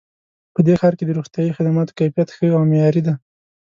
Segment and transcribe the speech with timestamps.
[0.53, 3.13] په دې ښار کې د روغتیایي خدماتو کیفیت ښه او معیاري ده